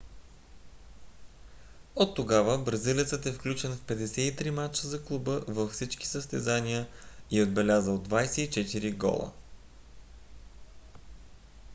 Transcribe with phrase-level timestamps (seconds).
[1.95, 6.87] от тогава бразилецът е включен в 53 мача за клуба във всички състезания
[7.31, 9.31] и е отбелязал 24 гола